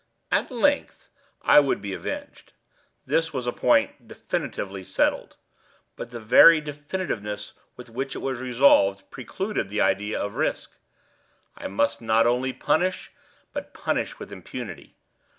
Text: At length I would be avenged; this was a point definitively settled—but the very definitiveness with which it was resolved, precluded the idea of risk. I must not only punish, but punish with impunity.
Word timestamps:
At 0.31 0.49
length 0.49 1.09
I 1.43 1.59
would 1.59 1.79
be 1.79 1.93
avenged; 1.93 2.53
this 3.05 3.33
was 3.33 3.45
a 3.45 3.51
point 3.51 4.07
definitively 4.07 4.83
settled—but 4.83 6.09
the 6.09 6.19
very 6.19 6.59
definitiveness 6.59 7.53
with 7.77 7.91
which 7.91 8.15
it 8.15 8.17
was 8.17 8.39
resolved, 8.39 9.11
precluded 9.11 9.69
the 9.69 9.81
idea 9.81 10.19
of 10.19 10.33
risk. 10.33 10.71
I 11.55 11.67
must 11.67 12.01
not 12.01 12.25
only 12.25 12.51
punish, 12.51 13.11
but 13.53 13.75
punish 13.75 14.17
with 14.17 14.31
impunity. 14.31 14.95